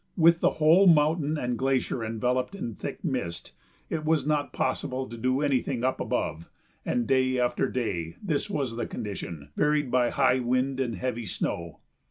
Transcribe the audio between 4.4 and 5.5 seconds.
possible to do